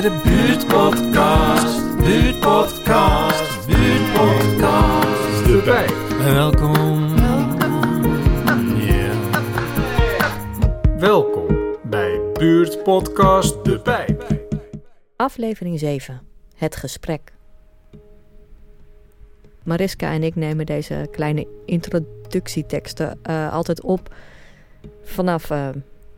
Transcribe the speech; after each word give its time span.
bij 0.00 0.10
de 0.10 0.20
buurtpodcast. 0.24 1.96
Buurtpodcast, 1.96 3.66
buurtpodcast. 3.66 5.44
De 5.46 5.62
Pijp. 5.64 6.18
Welkom. 6.18 7.16
Ja. 8.76 9.14
Welkom 10.98 11.76
bij 11.82 12.20
Buurtpodcast 12.32 13.64
De 13.64 13.80
Pijp. 13.80 14.26
Aflevering 15.16 15.78
7. 15.78 16.20
Het 16.56 16.76
gesprek. 16.76 17.32
Mariska 19.62 20.12
en 20.12 20.22
ik 20.22 20.34
nemen 20.34 20.66
deze 20.66 21.08
kleine 21.10 21.46
introductieteksten 21.64 23.18
eh, 23.22 23.52
altijd 23.52 23.82
op 23.82 24.14
vanaf 25.02 25.50
eh, 25.50 25.68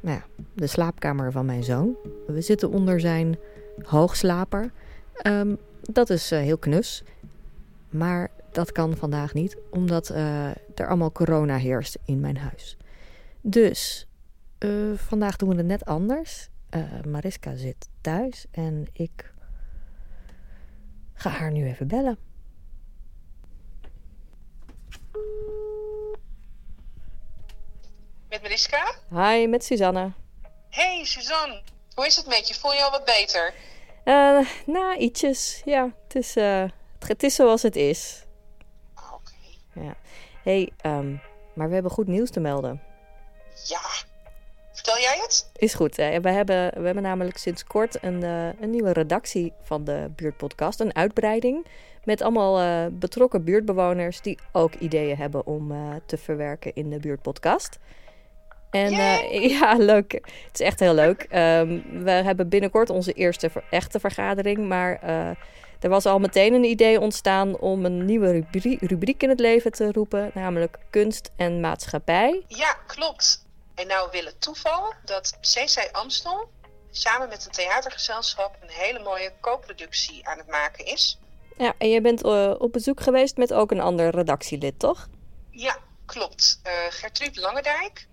nou 0.00 0.16
ja, 0.16 0.24
de 0.54 0.66
slaapkamer 0.66 1.32
van 1.32 1.46
mijn 1.46 1.64
zoon. 1.64 1.96
We 2.26 2.40
zitten 2.40 2.70
onder 2.70 3.00
zijn 3.00 3.38
hoogslaper. 3.82 4.72
Ehm, 5.14 5.54
dat 5.82 6.10
is 6.10 6.30
eh, 6.30 6.40
heel 6.40 6.58
knus. 6.58 7.02
Maar 7.90 8.30
dat 8.52 8.72
kan 8.72 8.96
vandaag 8.96 9.34
niet, 9.34 9.56
omdat 9.70 10.10
eh, 10.10 10.46
er 10.74 10.88
allemaal 10.88 11.12
corona 11.12 11.56
heerst 11.56 11.98
in 12.04 12.20
mijn 12.20 12.36
huis. 12.36 12.76
Dus 13.40 14.08
eh, 14.58 14.70
vandaag 14.94 15.36
doen 15.36 15.48
we 15.48 15.56
het 15.56 15.66
net 15.66 15.84
anders. 15.84 16.48
Mariska 17.06 17.54
zit 17.54 17.88
thuis 18.00 18.46
en 18.50 18.86
ik 18.92 19.32
ga 21.12 21.30
haar 21.30 21.52
nu 21.52 21.66
even 21.66 21.88
bellen. 21.88 22.18
Met 28.28 28.42
Mariska? 28.42 28.94
Hi, 29.10 29.46
met 29.46 29.64
Suzanne. 29.64 30.12
Hey 30.70 31.04
Suzanne, 31.04 31.62
hoe 31.98 32.06
is 32.06 32.16
het 32.16 32.26
met 32.26 32.48
je? 32.48 32.54
Voel 32.54 32.72
je 32.72 32.82
al 32.84 32.90
wat 32.90 33.04
beter? 33.04 33.54
Eh 34.04 34.38
nou, 34.66 34.96
ietsjes. 34.96 35.62
Ja, 35.64 35.90
het 36.02 36.16
is, 36.16 36.36
eh, 36.36 36.64
het, 36.98 37.08
het 37.08 37.22
is 37.22 37.34
zoals 37.34 37.62
het 37.62 37.76
is. 37.76 38.24
Ah, 38.94 39.12
Oké. 39.12 39.80
Ja. 39.80 39.96
hey, 40.42 40.72
ehm, 40.80 41.14
maar 41.54 41.68
we 41.68 41.74
hebben 41.74 41.92
goed 41.92 42.06
nieuws 42.06 42.30
te 42.30 42.40
melden. 42.40 42.82
Ja. 43.64 43.80
Vertel 44.72 44.98
jij 44.98 45.18
het? 45.22 45.50
Is 45.56 45.74
goed. 45.74 45.96
Hè? 45.96 46.20
We, 46.20 46.30
hebben, 46.30 46.70
we 46.80 46.84
hebben 46.84 47.02
namelijk 47.02 47.36
sinds 47.36 47.64
kort 47.64 48.02
een, 48.02 48.22
eh, 48.22 48.60
een 48.60 48.70
nieuwe 48.70 48.92
redactie 48.92 49.52
van 49.62 49.84
de 49.84 50.10
Buurtpodcast. 50.16 50.80
Een 50.80 50.94
uitbreiding 50.94 51.66
met 52.04 52.22
allemaal 52.22 52.90
betrokken 52.90 53.44
buurtbewoners 53.44 54.20
die 54.20 54.38
ook 54.52 54.74
ideeën 54.74 55.16
hebben 55.16 55.46
om 55.46 55.72
te 56.06 56.18
verwerken 56.18 56.74
in 56.74 56.90
de 56.90 56.98
Buurtpodcast. 56.98 57.78
En 58.70 58.92
eh, 58.92 59.50
ja, 59.60 59.74
leuk. 59.76 60.12
Het 60.12 60.60
is 60.60 60.60
echt 60.60 60.80
heel 60.80 60.94
leuk. 60.94 61.22
Ehm, 61.22 61.80
we 62.04 62.10
hebben 62.10 62.48
binnenkort 62.48 62.90
onze 62.90 63.12
eerste 63.12 63.50
ver- 63.50 63.64
echte 63.70 64.00
vergadering. 64.00 64.68
Maar 64.68 64.98
eh, 65.02 65.28
er 65.80 65.88
was 65.88 66.06
al 66.06 66.18
meteen 66.18 66.52
een 66.54 66.64
idee 66.64 67.00
ontstaan 67.00 67.58
om 67.58 67.84
een 67.84 68.04
nieuwe 68.04 68.30
rubrie- 68.32 68.78
rubriek 68.80 69.22
in 69.22 69.28
het 69.28 69.40
leven 69.40 69.72
te 69.72 69.92
roepen. 69.92 70.30
Namelijk 70.34 70.78
kunst 70.90 71.30
en 71.36 71.60
maatschappij. 71.60 72.44
Ja, 72.48 72.76
klopt. 72.86 73.46
En 73.74 73.86
nou 73.86 74.08
wil 74.12 74.24
het 74.24 74.40
toeval 74.40 74.92
dat 75.04 75.38
CC 75.40 75.88
Amstel 75.92 76.48
samen 76.90 77.28
met 77.28 77.44
een 77.44 77.52
theatergezelschap 77.52 78.56
een 78.62 78.70
hele 78.70 78.98
mooie 78.98 79.32
co-productie 79.40 80.28
aan 80.28 80.38
het 80.38 80.46
maken 80.48 80.86
is. 80.86 81.18
Ja, 81.56 81.74
en 81.78 81.90
je 81.90 82.00
bent 82.00 82.24
eh, 82.24 82.54
op 82.58 82.72
bezoek 82.72 83.00
geweest 83.00 83.36
met 83.36 83.52
ook 83.52 83.70
een 83.70 83.80
ander 83.80 84.10
redactielid, 84.14 84.78
toch? 84.78 85.08
Ja, 85.50 85.76
klopt. 86.06 86.60
Gertrude 86.90 87.40
Langendijk, 87.40 88.06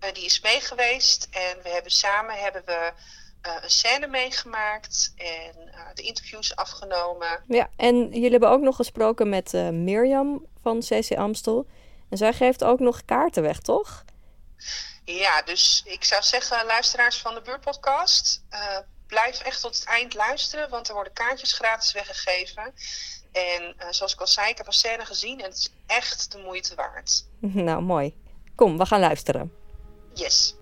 eh, 0.00 0.12
die 0.14 0.24
is 0.24 0.40
mee 0.40 0.60
geweest 0.60 1.28
en 1.30 1.62
we 1.62 1.68
hebben 1.68 1.92
samen 1.92 2.34
hebben 2.34 2.62
we, 2.64 2.92
eh, 3.40 3.52
een 3.60 3.70
scène 3.70 4.06
meegemaakt 4.06 5.12
en 5.16 5.72
eh, 5.72 5.80
de 5.94 6.02
interviews 6.02 6.56
afgenomen. 6.56 7.44
Ja, 7.48 7.70
en 7.76 8.08
jullie 8.08 8.30
hebben 8.30 8.50
ook 8.50 8.60
nog 8.60 8.76
gesproken 8.76 9.28
met 9.28 9.52
Mirjam 9.72 10.46
van 10.62 10.80
CC 10.80 11.16
Amstel. 11.16 11.66
En 12.10 12.16
zij 12.16 12.32
geeft 12.32 12.64
ook 12.64 12.80
nog 12.80 13.04
kaarten 13.04 13.42
weg, 13.42 13.60
toch? 13.60 14.04
Ja, 15.04 15.42
dus 15.42 15.82
ik 15.84 16.04
zou 16.04 16.22
zeggen, 16.22 16.66
luisteraars 16.66 17.18
van 17.18 17.34
de 17.34 17.42
Buurtpodcast, 17.42 18.42
blijf 19.06 19.40
echt 19.40 19.60
tot 19.60 19.74
het 19.74 19.84
eind 19.84 20.14
luisteren, 20.14 20.70
want 20.70 20.88
er 20.88 20.94
worden 20.94 21.12
kaartjes 21.12 21.52
gratis 21.52 21.92
weggegeven. 21.92 22.74
En 23.32 23.74
zoals 23.90 24.12
ik 24.12 24.20
al 24.20 24.26
zei, 24.26 24.48
ik 24.48 24.56
heb 24.56 24.66
een 24.66 24.72
scène 24.72 25.04
gezien 25.04 25.38
en 25.38 25.44
het 25.44 25.56
is 25.56 25.70
echt 25.86 26.32
de 26.32 26.38
moeite 26.38 26.74
waard. 26.74 27.26
nou, 27.68 27.82
mooi. 27.82 28.14
Kom, 28.54 28.78
we 28.78 28.86
gaan 28.86 29.00
luisteren. 29.00 29.59
Yes. 30.14 30.56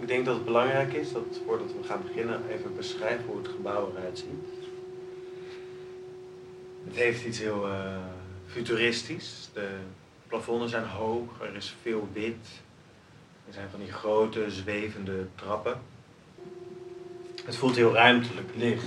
Ik 0.00 0.08
denk 0.08 0.24
dat 0.24 0.34
het 0.34 0.44
belangrijk 0.44 0.92
is 0.92 1.12
dat 1.12 1.40
voordat 1.46 1.66
we 1.66 1.82
gaan 1.86 2.02
beginnen 2.02 2.48
even 2.48 2.76
beschrijven 2.76 3.26
hoe 3.26 3.38
het 3.38 3.48
gebouw 3.48 3.92
eruit 3.96 4.18
ziet. 4.18 4.68
Het 6.84 6.96
heeft 6.96 7.24
iets 7.24 7.38
heel 7.38 7.68
eh, 7.68 7.96
futuristisch. 8.46 9.48
De 9.52 9.68
plafonnen 10.28 10.68
zijn 10.68 10.86
hoog, 10.86 11.40
er 11.40 11.56
is 11.56 11.74
veel 11.82 12.08
wit. 12.12 12.46
Er 13.46 13.52
zijn 13.52 13.68
van 13.70 13.80
die 13.80 13.92
grote 13.92 14.50
zwevende 14.50 15.26
trappen. 15.34 15.80
Het 17.44 17.56
voelt 17.56 17.76
heel 17.76 17.92
ruimtelijk, 17.92 18.48
licht. 18.56 18.84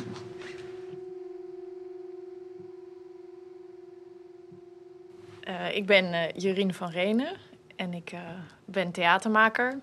Eh, 5.44 5.76
ik 5.76 5.86
ben 5.86 6.14
eh 6.14 6.36
Jurien 6.36 6.74
van 6.74 6.90
Renen 6.90 7.38
en 7.76 7.94
ik 7.94 8.12
eh, 8.12 8.22
ben 8.66 8.92
theatermaker. 8.92 9.80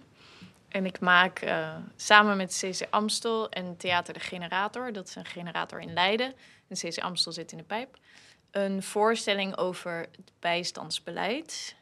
En 0.69 0.87
ik 0.87 1.00
maak 1.00 1.44
samen 1.97 2.37
met 2.37 2.60
CC 2.60 2.87
Amstel 2.91 3.48
en 3.48 3.76
Theater 3.76 4.15
de 4.15 4.20
Generator, 4.20 4.93
dat 4.93 5.09
is 5.09 5.15
een 5.15 5.25
generator 5.25 5.81
in 5.81 5.93
Leiden, 5.93 6.34
en 6.69 6.76
CC 6.76 6.99
Amstel 6.99 7.32
zit 7.32 7.53
in 7.53 7.59
de 7.59 7.65
pijp, 7.65 7.97
een 8.50 8.82
voorstelling 8.82 9.56
over 9.56 9.99
het 9.99 10.32
bijstandsbeleid. 10.38 11.76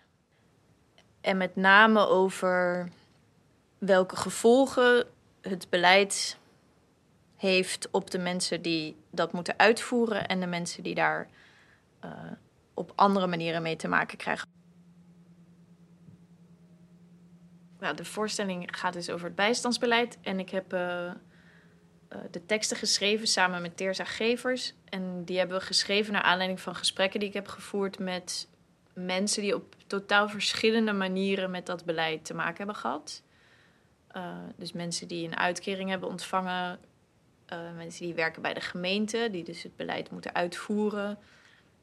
En 1.21 1.37
met 1.37 1.57
name 1.57 2.07
over 2.07 2.89
welke 3.79 4.17
gevolgen 4.17 5.07
het 5.41 5.67
beleid 5.71 6.37
heeft 7.37 7.89
op 7.91 8.11
de 8.11 8.19
mensen 8.19 8.63
die 8.63 8.97
dat 9.11 9.33
moeten 9.33 9.59
uitvoeren 9.59 10.27
en 10.27 10.41
de 10.41 10.47
mensen 10.47 10.83
die 10.83 10.95
daar 10.95 11.29
op 12.79 12.93
andere 12.95 13.27
manieren 13.27 13.63
mee 13.63 13.77
te 13.77 13.89
maken 13.89 14.19
krijgen. 14.19 14.49
Nou, 17.79 17.97
de 17.97 18.05
voorstelling 18.05 18.77
gaat 18.79 18.93
dus 18.93 19.11
over 19.11 19.27
het 19.27 19.35
bijstandsbeleid. 19.35 20.19
En 20.23 20.39
ik 20.39 20.51
heb 20.51 20.73
eh, 20.73 21.07
eh, 21.07 21.15
de 22.31 22.47
teksten 22.47 22.77
geschreven 22.77 23.27
samen 23.27 23.63
met 23.63 23.77
Teerza 23.77 24.05
Gevers. 24.05 24.75
En 24.85 25.25
die 25.25 25.39
hebben 25.39 25.59
we 25.59 25.65
geschreven 25.65 26.13
naar 26.13 26.23
aanleiding 26.23 26.61
van 26.61 26.75
gesprekken 26.75 27.21
die 27.21 27.29
ik 27.29 27.35
heb 27.35 27.49
gevoerd 27.49 27.99
met 27.99 28.49
mensen 28.93 29.43
die 29.43 29.55
op 29.55 29.75
totaal 29.87 30.29
verschillende 30.29 30.93
manieren 30.93 31.51
met 31.51 31.67
dat 31.67 31.85
beleid 31.85 32.25
te 32.25 32.35
maken 32.35 32.57
hebben 32.57 32.77
gehad. 32.77 33.23
Eh, 34.09 34.37
dus 34.57 34.73
mensen 34.73 35.09
die 35.09 35.27
een 35.27 35.37
uitkering 35.37 35.91
hebben 35.91 36.09
ontvangen, 36.09 36.79
mensen 37.77 38.05
die 38.05 38.15
werken 38.15 38.43
bij 38.43 38.55
de 38.55 38.61
gemeente, 38.61 39.29
die 39.31 39.45
dus 39.45 39.63
het 39.63 39.77
beleid 39.77 40.11
moeten 40.11 40.35
uitvoeren 40.35 41.19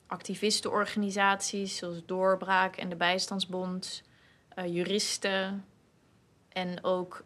activistenorganisaties 0.08 1.78
zoals 1.78 2.06
Doorbraak 2.06 2.76
en 2.76 2.90
de 2.90 2.96
Bijstandsbond, 2.96 4.04
eh, 4.50 4.74
juristen 4.74 5.66
en 6.50 6.84
ook 6.84 7.24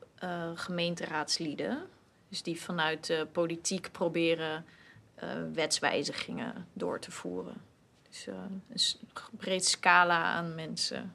gemeenteraadsleden. 0.56 1.88
Dus 2.30 2.44
die 2.44 2.62
vanuit 2.62 3.06
de 3.06 3.28
politiek 3.32 3.92
proberen 3.92 4.66
eh, 5.16 5.30
wetswijzigingen 5.54 6.68
door 6.74 7.00
te 7.00 7.12
voeren. 7.12 7.62
Dus 8.04 8.28
een 8.28 8.64
breed 9.32 9.66
scala 9.66 10.24
aan 10.24 10.56
mensen. 10.56 11.14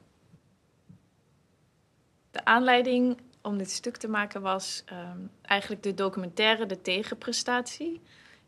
De 2.31 2.45
aanleiding 2.45 3.21
om 3.41 3.57
dit 3.57 3.71
stuk 3.71 3.97
te 3.97 4.07
maken 4.07 4.41
was 4.41 4.83
ehm, 4.85 5.19
eigenlijk 5.41 5.83
de 5.83 5.93
documentaire 5.93 6.65
De 6.65 6.81
Tegenprestatie, 6.81 8.01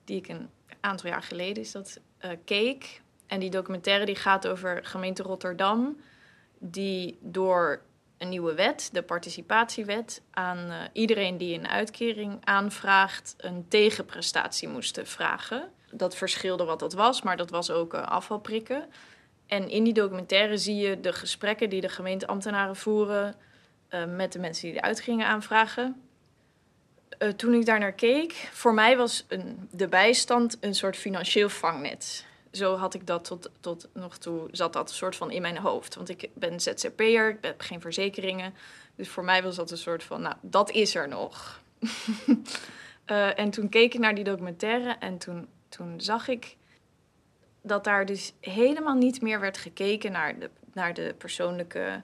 die 0.04 0.18
ik 0.18 0.28
een 0.28 0.50
aantal 0.80 1.10
jaar 1.10 1.24
geleden 1.24 1.64
is 1.64 1.72
dat, 1.72 2.00
keek. 2.46 3.02
En 3.28 3.40
die 3.40 3.50
documentaire 3.50 4.06
die 4.06 4.16
gaat 4.16 4.48
over 4.48 4.86
gemeente 4.86 5.24
Rotterdam, 5.24 5.98
die 6.60 7.18
door 7.22 7.82
een 8.18 8.30
nieuwe 8.30 8.54
wet, 8.54 8.90
de 8.92 9.04
participatiewet, 9.04 10.22
aan 10.32 10.58
eh, 10.58 10.76
iedereen 10.94 11.38
die 11.38 11.60
een 11.60 11.68
uitkering 11.68 12.38
aanvraagt, 12.44 13.36
een 13.38 13.66
tegenprestatie 13.68 14.68
moesten 14.68 15.08
vragen. 15.08 15.72
Dat 15.92 16.16
verschilde 16.16 16.64
wat 16.64 16.80
dat 16.80 16.94
was, 16.94 17.22
maar 17.22 17.38
dat 17.38 17.50
was 17.50 17.72
ook 17.72 17.94
eh, 17.94 18.02
afvalprikken. 18.02 18.86
En 19.48 19.70
in 19.70 19.84
die 19.84 19.94
documentaire 19.94 20.58
zie 20.58 20.76
je 20.76 21.00
de 21.00 21.14
gesprekken 21.14 21.70
die 21.70 21.82
de 21.82 21.90
gemeenteambtenaren 21.90 22.76
voeren 22.76 23.36
eh, 23.88 24.06
met 24.06 24.32
de 24.32 24.40
mensen 24.40 24.66
die 24.66 24.74
de 24.74 24.82
uitkeringen 24.82 25.28
aanvragen. 25.28 26.02
Toen 27.36 27.54
ik 27.54 27.66
daar 27.66 27.80
naar 27.80 27.94
keek, 27.94 28.34
voor 28.52 28.74
mij 28.74 28.98
was 28.98 29.26
een, 29.28 29.70
de 29.72 29.88
bijstand 29.88 30.58
een 30.60 30.76
soort 30.76 30.96
financieel 30.96 31.50
vangnet. 31.50 32.26
Zo 32.58 32.76
had 32.76 32.94
ik 32.94 33.08
dat 33.08 33.26
tot, 33.26 33.50
tot 33.60 33.88
nog 33.94 34.18
toe, 34.18 34.48
zat 34.52 34.74
dat 34.74 34.90
een 34.90 34.96
soort 34.96 35.16
van 35.16 35.32
in 35.32 35.42
mijn 35.42 35.58
hoofd. 35.58 35.96
Want 35.96 36.10
ik 36.10 36.30
ben 36.34 36.60
ZZP'er, 36.60 37.30
ik 37.30 37.38
heb 37.42 37.62
geen 37.62 37.82
verzekeringen. 37.82 38.54
Dus 38.96 39.10
voor 39.10 39.24
mij 39.24 39.44
was 39.44 39.56
dat 39.56 39.72
een 39.72 39.78
soort 39.78 40.04
van, 40.04 40.22
nou, 40.22 40.36
dat 40.42 40.72
is 40.72 40.96
er 40.96 41.08
nog. 41.08 41.60
Eh, 43.08 43.40
en 43.40 43.50
toen 43.50 43.70
keek 43.70 43.94
ik 43.94 44.00
naar 44.00 44.16
die 44.16 44.24
documentaire 44.24 44.96
en 45.00 45.18
toen, 45.18 45.48
toen 45.70 46.02
zag 46.02 46.28
ik 46.28 46.56
dat 47.62 47.84
daar 47.84 48.06
dus 48.06 48.34
helemaal 48.40 48.96
niet 48.96 49.22
meer 49.22 49.40
werd 49.40 49.58
gekeken 49.58 50.12
naar 50.12 50.40
de, 50.40 50.50
naar 50.74 50.94
de 50.94 51.16
persoonlijke 51.18 52.02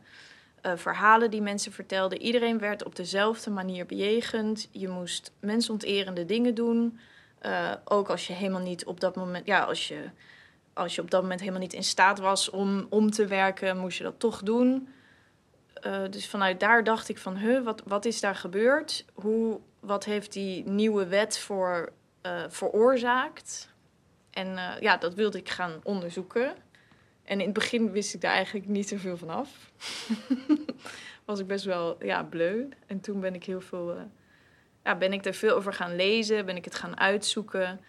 eh, 0.62 0.72
verhalen 0.76 1.32
die 1.32 1.42
mensen 1.42 1.72
vertelden. 1.72 2.22
Iedereen 2.22 2.60
werd 2.60 2.84
op 2.84 2.96
dezelfde 2.96 3.50
manier 3.50 3.86
bejegend. 3.86 4.68
Je 4.72 4.88
moest 4.88 5.32
mensonterende 5.40 6.26
dingen 6.26 6.56
doen. 6.56 7.00
Eh, 7.40 7.72
ook 7.84 8.10
als 8.10 8.28
je 8.28 8.34
helemaal 8.34 8.62
niet 8.62 8.86
op 8.86 9.00
dat 9.00 9.16
moment, 9.16 9.46
ja, 9.46 9.64
als 9.64 9.88
je, 9.88 10.10
als 10.74 10.96
je 10.96 11.02
op 11.02 11.12
dat 11.12 11.22
moment 11.22 11.40
helemaal 11.40 11.62
niet 11.62 11.74
in 11.74 11.84
staat 11.84 12.20
was 12.20 12.50
om, 12.50 12.88
om 12.90 13.12
te 13.12 13.28
werken, 13.28 13.78
moest 13.78 13.98
je 13.98 14.04
dat 14.04 14.20
toch 14.20 14.42
doen. 14.42 14.88
Eh, 15.74 16.02
dus 16.10 16.28
vanuit 16.28 16.60
daar 16.60 16.84
dacht 16.84 17.10
ik 17.10 17.18
van, 17.18 17.38
huh, 17.38 17.64
wat, 17.64 17.82
wat 17.86 18.06
is 18.06 18.20
daar 18.20 18.36
gebeurd? 18.36 19.06
Hoe, 19.14 19.60
wat 19.80 20.06
heeft 20.06 20.34
die 20.34 20.70
nieuwe 20.70 21.08
wet 21.08 21.40
voor, 21.40 21.92
veroorzaakt? 22.50 23.70
En 24.32 24.78
ja, 24.80 24.98
dat 24.98 25.14
wilde 25.14 25.38
ik 25.38 25.50
gaan 25.50 25.80
onderzoeken. 25.84 26.56
En 27.24 27.40
in 27.40 27.46
het 27.46 27.54
begin 27.54 27.92
wist 27.92 28.14
ik 28.14 28.22
daar 28.22 28.34
eigenlijk 28.34 28.68
niet 28.68 28.88
zoveel 28.88 29.18
van 29.18 29.30
af. 29.30 29.72
Was 31.26 31.40
ik 31.40 31.48
best 31.48 31.66
wel 31.66 32.04
ja, 32.04 32.24
bleu. 32.24 32.68
En 32.88 33.00
toen 33.00 33.20
ben 33.20 33.36
ik 33.36 33.44
heel 33.44 33.62
veel. 33.62 33.96
Ja, 34.84 34.96
ben 34.96 35.14
ik 35.14 35.26
er 35.26 35.34
veel 35.34 35.56
over 35.56 35.74
gaan 35.74 35.96
lezen, 35.96 36.46
ben 36.46 36.56
ik 36.56 36.66
het 36.66 36.76
gaan 36.76 37.00
uitzoeken. 37.00 37.80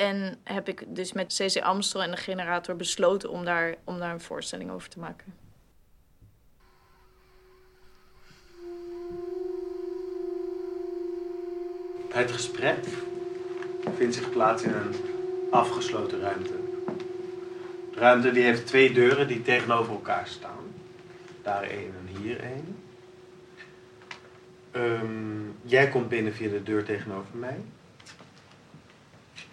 En 0.00 0.40
heb 0.44 0.68
ik 0.68 0.84
dus 0.88 1.12
met 1.12 1.34
CC 1.34 1.62
Amstel 1.62 2.02
en 2.02 2.10
de 2.10 2.16
generator 2.16 2.76
besloten 2.76 3.30
om 3.30 3.44
daar, 3.44 3.74
om 3.84 3.98
daar 3.98 4.12
een 4.12 4.20
voorstelling 4.20 4.70
over 4.70 4.88
te 4.88 4.98
maken. 4.98 5.34
Het 12.08 12.30
gesprek 12.30 12.84
vindt 13.96 14.14
zich 14.14 14.30
plaats 14.30 14.62
in 14.62 14.72
een 14.72 14.94
afgesloten 15.50 16.20
ruimte 16.20 16.58
ruimte 17.94 18.32
die 18.32 18.42
heeft 18.42 18.66
twee 18.66 18.92
deuren 18.92 19.28
die 19.28 19.42
tegenover 19.42 19.92
elkaar 19.92 20.26
staan. 20.26 20.64
Daar 21.42 21.62
één 21.62 21.94
en 22.06 22.16
hier 22.16 22.40
één. 22.40 22.76
Ehm, 24.70 25.48
jij 25.62 25.88
komt 25.88 26.08
binnen 26.08 26.34
via 26.34 26.48
de 26.48 26.62
deur 26.62 26.84
tegenover 26.84 27.36
mij. 27.36 27.56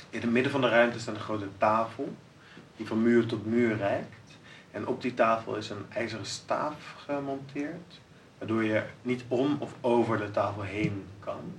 In 0.09 0.21
het 0.21 0.31
midden 0.31 0.51
van 0.51 0.61
de 0.61 0.69
ruimte 0.69 0.99
staat 0.99 1.15
een 1.15 1.21
grote 1.21 1.49
tafel 1.57 2.15
die 2.75 2.87
van 2.87 3.01
muur 3.01 3.25
tot 3.25 3.45
muur 3.45 3.77
reikt. 3.77 4.37
En 4.71 4.87
op 4.87 5.01
die 5.01 5.13
tafel 5.13 5.55
is 5.55 5.69
een 5.69 5.85
ijzeren 5.89 6.25
staaf 6.25 6.95
gemonteerd, 6.97 7.99
waardoor 8.37 8.63
je 8.63 8.83
niet 9.01 9.23
om 9.27 9.57
of 9.59 9.73
over 9.81 10.17
de 10.17 10.31
tafel 10.31 10.61
heen 10.61 11.05
kan. 11.19 11.53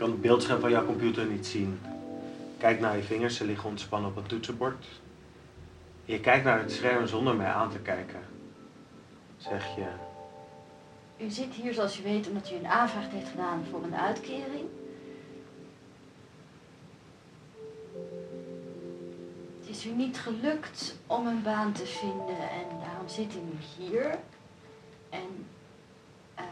kan 0.00 0.10
het 0.10 0.20
beeldscherm 0.20 0.60
van 0.60 0.70
jouw 0.70 0.84
computer 0.84 1.26
niet 1.26 1.46
zien. 1.46 1.80
Kijk 2.58 2.80
naar 2.80 2.96
je 2.96 3.02
vingers, 3.02 3.36
ze 3.36 3.44
liggen 3.44 3.68
ontspannen 3.68 4.10
op 4.10 4.16
het 4.16 4.28
toetsenbord. 4.28 4.86
Je 6.04 6.20
kijkt 6.20 6.44
naar 6.44 6.58
het 6.58 6.72
scherm 6.72 7.06
zonder 7.06 7.36
mij 7.36 7.46
aan 7.46 7.70
te 7.70 7.78
kijken. 7.78 8.20
Zeg 9.36 9.76
je. 9.76 10.09
U 11.22 11.30
zit 11.30 11.54
hier, 11.54 11.74
zoals 11.74 12.00
u 12.00 12.02
weet, 12.02 12.28
omdat 12.28 12.50
u 12.50 12.54
een 12.54 12.66
aanvraag 12.66 13.10
heeft 13.10 13.28
gedaan 13.28 13.64
voor 13.70 13.82
een 13.82 13.96
uitkering. 13.96 14.68
Het 19.58 19.68
is 19.68 19.86
u 19.86 19.90
niet 19.90 20.18
gelukt 20.18 20.96
om 21.06 21.26
een 21.26 21.42
baan 21.42 21.72
te 21.72 21.86
vinden 21.86 22.38
en 22.38 22.78
daarom 22.84 23.08
zit 23.08 23.34
u 23.34 23.38
nu 23.38 23.52
hier. 23.76 24.18
En 25.08 25.46
uh, 26.38 26.44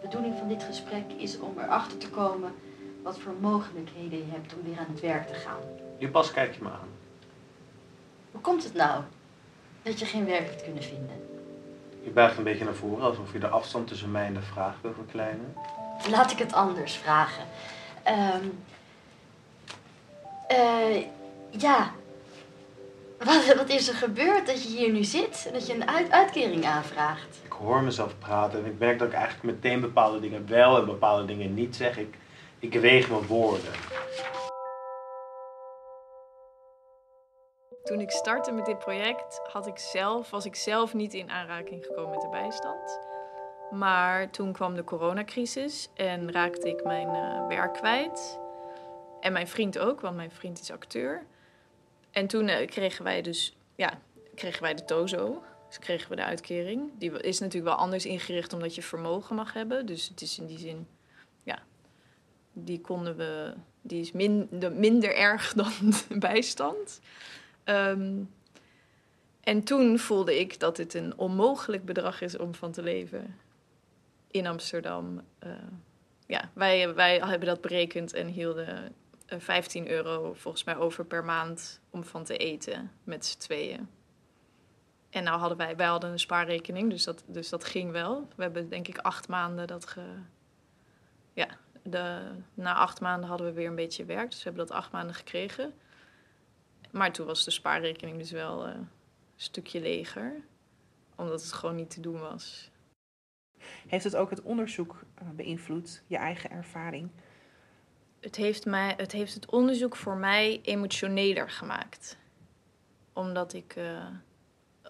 de 0.00 0.08
bedoeling 0.08 0.38
van 0.38 0.48
dit 0.48 0.62
gesprek 0.62 1.12
is 1.16 1.38
om 1.38 1.58
erachter 1.58 1.98
te 1.98 2.10
komen 2.10 2.54
wat 3.02 3.18
voor 3.18 3.34
mogelijkheden 3.40 4.18
je 4.18 4.30
hebt 4.30 4.54
om 4.54 4.62
weer 4.62 4.78
aan 4.78 4.92
het 4.92 5.00
werk 5.00 5.26
te 5.26 5.34
gaan. 5.34 5.60
Je 5.98 6.08
pas 6.08 6.30
kijk 6.30 6.54
je 6.54 6.62
me 6.62 6.70
aan. 6.70 6.88
Hoe 8.30 8.40
komt 8.40 8.64
het 8.64 8.74
nou 8.74 9.02
dat 9.82 9.98
je 9.98 10.06
geen 10.06 10.24
werk 10.24 10.46
hebt 10.46 10.62
kunnen 10.62 10.82
vinden? 10.82 11.31
Je 12.02 12.10
buigt 12.10 12.36
een 12.36 12.44
beetje 12.44 12.64
naar 12.64 12.74
voren, 12.74 13.04
alsof 13.04 13.32
je 13.32 13.38
de 13.38 13.48
afstand 13.48 13.88
tussen 13.88 14.10
mij 14.10 14.26
en 14.26 14.34
de 14.34 14.42
vraag 14.42 14.74
wil 14.80 14.92
verkleinen. 14.94 15.54
Laat 16.10 16.30
ik 16.30 16.38
het 16.38 16.52
anders 16.52 16.94
vragen. 16.94 17.44
Um, 18.08 18.58
uh, 20.50 21.04
ja, 21.50 21.90
wat, 23.18 23.54
wat, 23.54 23.68
is 23.68 23.88
er 23.88 23.94
gebeurd 23.94 24.46
dat 24.46 24.62
je 24.62 24.68
hier 24.68 24.90
nu 24.90 25.04
zit 25.04 25.44
en 25.46 25.52
dat 25.52 25.66
je 25.66 25.74
een 25.74 25.88
uit, 25.88 26.10
uitkering 26.10 26.64
aanvraagt? 26.64 27.40
Ik 27.44 27.52
hoor 27.52 27.82
mezelf 27.82 28.18
praten 28.18 28.58
en 28.58 28.66
ik 28.66 28.78
merk 28.78 28.98
dat 28.98 29.08
ik 29.08 29.14
eigenlijk 29.14 29.44
meteen 29.44 29.80
bepaalde 29.80 30.20
dingen 30.20 30.48
wel 30.48 30.78
en 30.78 30.84
bepaalde 30.84 31.24
dingen 31.24 31.54
niet 31.54 31.76
zeg. 31.76 31.98
Ik 31.98 32.14
ik 32.62 32.74
weeg 32.74 33.08
mijn 33.08 33.26
woorden. 33.26 33.72
Toen 37.84 38.00
ik 38.00 38.10
startte 38.10 38.52
met 38.52 38.64
dit 38.64 38.78
project, 38.78 39.40
had 39.52 39.66
ik 39.66 39.78
zelf, 39.78 40.30
was 40.30 40.44
ik 40.44 40.54
zelf 40.54 40.94
niet 40.94 41.14
in 41.14 41.30
aanraking 41.30 41.84
gekomen 41.84 42.10
met 42.10 42.20
de 42.20 42.28
bijstand. 42.28 43.00
Maar 43.70 44.30
toen 44.30 44.52
kwam 44.52 44.74
de 44.74 44.84
coronacrisis 44.84 45.88
en 45.94 46.32
raakte 46.32 46.68
ik 46.68 46.84
mijn 46.84 47.08
uh, 47.08 47.46
werk 47.46 47.74
kwijt. 47.74 48.38
En 49.20 49.32
mijn 49.32 49.48
vriend 49.48 49.78
ook, 49.78 50.00
want 50.00 50.16
mijn 50.16 50.30
vriend 50.30 50.60
is 50.60 50.70
acteur. 50.70 51.26
En 52.10 52.26
toen 52.26 52.48
uh, 52.48 52.66
kregen 52.66 53.04
wij 53.04 53.22
dus, 53.22 53.56
ja, 53.76 53.98
kregen 54.34 54.62
wij 54.62 54.74
de 54.74 54.84
TOZO. 54.84 55.42
Dus 55.68 55.78
kregen 55.78 56.10
we 56.10 56.16
de 56.16 56.24
uitkering. 56.24 56.90
Die 56.98 57.20
is 57.20 57.38
natuurlijk 57.38 57.74
wel 57.74 57.84
anders 57.84 58.06
ingericht 58.06 58.52
omdat 58.52 58.74
je 58.74 58.82
vermogen 58.82 59.36
mag 59.36 59.52
hebben. 59.52 59.86
Dus 59.86 60.08
het 60.08 60.20
is 60.20 60.38
in 60.38 60.46
die 60.46 60.58
zin 60.58 60.86
die 62.52 62.80
konden 62.80 63.16
we, 63.16 63.54
die 63.82 64.00
is 64.00 64.12
minder, 64.72 65.16
erg 65.16 65.52
dan 65.62 65.72
bijstand. 66.08 67.00
Ehm, 67.64 68.22
en 69.40 69.62
toen 69.62 69.98
voelde 69.98 70.40
ik 70.40 70.60
dat 70.60 70.76
het 70.76 70.94
een 70.94 71.18
onmogelijk 71.18 71.84
bedrag 71.84 72.20
is 72.20 72.36
om 72.36 72.54
van 72.54 72.72
te 72.72 72.82
leven 72.82 73.36
in 74.30 74.46
Amsterdam. 74.46 75.20
Uh, 75.46 75.52
ja, 76.26 76.50
wij, 76.52 76.94
wij 76.94 77.18
hebben 77.18 77.48
dat 77.48 77.60
berekend 77.60 78.12
en 78.12 78.26
hielden 78.26 78.94
15 79.26 79.86
eh, 79.86 79.92
euro 79.92 80.34
volgens 80.34 80.64
mij 80.64 80.76
over 80.76 81.04
per 81.04 81.24
maand 81.24 81.80
om 81.90 82.04
van 82.04 82.24
te 82.24 82.36
eten 82.36 82.90
met 83.04 83.26
z'n 83.26 83.38
tweeën. 83.38 83.88
En 85.10 85.24
nou 85.24 85.38
hadden 85.38 85.58
wij, 85.58 85.76
wij 85.76 85.86
hadden 85.86 86.10
een 86.10 86.18
spaarrekening, 86.18 86.90
dus 86.90 87.04
dat, 87.04 87.24
dus 87.26 87.48
dat 87.48 87.64
ging 87.64 87.90
wel. 87.90 88.28
We 88.36 88.42
hebben 88.42 88.68
denk 88.68 88.88
ik 88.88 88.98
acht 88.98 89.28
maanden 89.28 89.66
dat 89.66 89.86
ge, 89.86 90.04
ja, 91.32 91.48
de, 91.82 92.20
na 92.54 92.74
acht 92.74 93.00
maanden 93.00 93.28
hadden 93.28 93.46
we 93.46 93.52
weer 93.52 93.68
een 93.68 93.74
beetje 93.74 94.04
werk. 94.04 94.30
Dus 94.30 94.42
we 94.42 94.48
hebben 94.48 94.66
dat 94.66 94.76
acht 94.76 94.92
maanden 94.92 95.14
gekregen. 95.14 95.74
Maar 96.92 97.12
toen 97.12 97.26
was 97.26 97.44
de 97.44 97.50
spaarrekening 97.50 98.18
dus 98.18 98.30
wel 98.30 98.68
uh, 98.68 98.74
een 98.74 98.88
stukje 99.36 99.80
leger. 99.80 100.44
Omdat 101.14 101.42
het 101.42 101.52
gewoon 101.52 101.74
niet 101.74 101.90
te 101.90 102.00
doen 102.00 102.20
was. 102.20 102.70
Heeft 103.88 104.04
het 104.04 104.16
ook 104.16 104.30
het 104.30 104.42
onderzoek 104.42 105.04
uh, 105.22 105.28
beïnvloed, 105.30 106.02
je 106.06 106.16
eigen 106.16 106.50
ervaring? 106.50 107.10
Het 108.20 108.36
heeft, 108.36 108.66
mij, 108.66 108.94
het 108.96 109.12
heeft 109.12 109.34
het 109.34 109.50
onderzoek 109.50 109.96
voor 109.96 110.16
mij 110.16 110.60
emotioneler 110.62 111.50
gemaakt. 111.50 112.18
Omdat 113.12 113.52
ik 113.52 113.76
uh, 113.76 114.06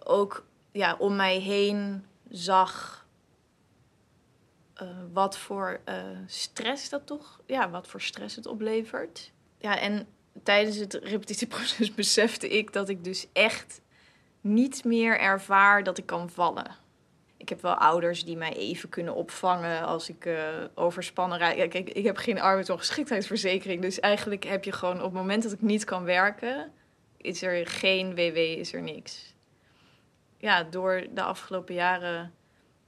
ook 0.05 0.47
ja, 0.73 0.97
om 0.97 1.17
mij 1.17 1.39
heen 1.39 2.07
zag 2.29 3.07
uh, 4.83 4.89
wat 5.13 5.39
voor 5.39 5.81
uh, 5.89 6.19
stress 6.27 6.89
dat 6.89 7.07
toch, 7.07 7.41
ja, 7.47 7.71
wat 7.71 7.89
voor 7.89 8.01
stress 8.01 8.37
het 8.37 8.47
oplevert. 8.47 9.33
Ja, 9.59 9.79
en 9.79 10.07
tijdens 10.43 10.77
het 10.77 10.95
repetitieproces 10.95 11.95
besefte 12.03 12.49
ik 12.49 12.73
dat 12.73 12.89
ik 12.89 13.05
dus 13.05 13.27
echt 13.33 13.81
niet 14.41 14.85
meer 14.85 15.19
ervaar 15.19 15.83
dat 15.83 15.99
ik 15.99 16.07
kan 16.07 16.31
vallen. 16.31 16.77
Ik 17.37 17.49
heb 17.49 17.63
wel 17.63 17.75
ouders 17.75 18.25
die 18.25 18.37
mij 18.37 18.53
even 18.53 18.89
kunnen 18.89 19.15
opvangen 19.15 19.83
als 19.83 20.09
ik 20.09 20.25
uh, 20.25 20.39
overspannen 20.75 21.39
rijd. 21.39 21.57
Kijk, 21.57 21.75
ik, 21.75 21.89
ik 21.89 22.05
heb 22.05 22.17
geen 22.17 22.41
arbeidsongeschiktheidsverzekering. 22.41 23.83
Dus 23.83 24.01
eigenlijk 24.01 24.45
heb 24.45 24.65
je 24.65 24.73
gewoon 24.73 24.97
op 24.97 25.03
het 25.03 25.13
moment 25.13 25.43
dat 25.43 25.53
ik 25.53 25.61
niet 25.61 25.85
kan 25.85 26.05
werken, 26.05 26.73
is 27.17 27.43
er 27.43 27.67
geen 27.67 28.15
WW, 28.15 28.37
is 28.37 28.73
er 28.73 28.83
niks. 28.83 29.35
Ja, 30.39 30.63
door 30.63 31.07
de 31.15 31.23
afgelopen 31.23 31.75
jaren 31.75 32.35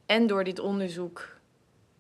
en 0.07 0.27
door 0.27 0.45
dit 0.45 0.59
onderzoek 0.59 1.39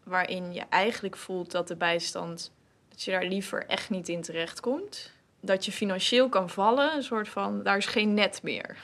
waarin 0.04 0.52
je 0.52 0.62
eigenlijk 0.68 1.16
voelt 1.16 1.50
dat 1.50 1.68
de 1.68 1.76
bijstand, 1.76 2.52
dat 2.88 3.02
je 3.02 3.10
daar 3.10 3.24
liever 3.24 3.66
echt 3.66 3.90
niet 3.90 4.08
in 4.08 4.22
terecht 4.22 4.60
komt. 4.60 5.13
Dat 5.44 5.64
je 5.64 5.72
financieel 5.72 6.28
kan 6.28 6.50
vallen, 6.50 6.94
een 6.94 7.02
soort 7.02 7.28
van, 7.28 7.62
daar 7.62 7.76
is 7.76 7.86
geen 7.86 8.14
net 8.14 8.42
meer. 8.42 8.76